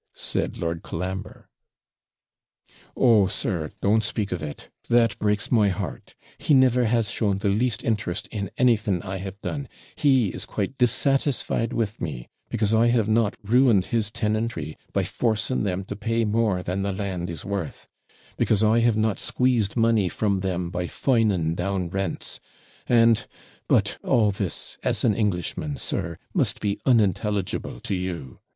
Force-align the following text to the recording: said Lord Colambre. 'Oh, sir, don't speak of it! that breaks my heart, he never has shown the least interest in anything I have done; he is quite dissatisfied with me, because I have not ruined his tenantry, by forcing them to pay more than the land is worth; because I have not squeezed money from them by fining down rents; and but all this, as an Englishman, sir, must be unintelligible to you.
said 0.15 0.57
Lord 0.57 0.81
Colambre. 0.81 1.47
'Oh, 2.97 3.27
sir, 3.27 3.69
don't 3.83 4.01
speak 4.03 4.31
of 4.31 4.41
it! 4.41 4.67
that 4.89 5.15
breaks 5.19 5.51
my 5.51 5.69
heart, 5.69 6.15
he 6.39 6.55
never 6.55 6.85
has 6.85 7.11
shown 7.11 7.37
the 7.37 7.49
least 7.49 7.83
interest 7.83 8.27
in 8.31 8.49
anything 8.57 9.03
I 9.03 9.17
have 9.17 9.39
done; 9.41 9.67
he 9.93 10.29
is 10.29 10.47
quite 10.47 10.75
dissatisfied 10.79 11.71
with 11.71 12.01
me, 12.01 12.29
because 12.49 12.73
I 12.73 12.87
have 12.87 13.07
not 13.07 13.37
ruined 13.43 13.85
his 13.93 14.09
tenantry, 14.09 14.75
by 14.91 15.03
forcing 15.03 15.61
them 15.65 15.83
to 15.83 15.95
pay 15.95 16.25
more 16.25 16.63
than 16.63 16.81
the 16.81 16.93
land 16.93 17.29
is 17.29 17.45
worth; 17.45 17.87
because 18.37 18.63
I 18.63 18.79
have 18.79 18.97
not 18.97 19.19
squeezed 19.19 19.77
money 19.77 20.09
from 20.09 20.39
them 20.39 20.71
by 20.71 20.87
fining 20.87 21.53
down 21.53 21.89
rents; 21.91 22.39
and 22.87 23.27
but 23.67 23.99
all 24.03 24.31
this, 24.31 24.79
as 24.81 25.03
an 25.03 25.13
Englishman, 25.13 25.77
sir, 25.77 26.17
must 26.33 26.59
be 26.59 26.79
unintelligible 26.87 27.79
to 27.81 27.93
you. 27.93 28.39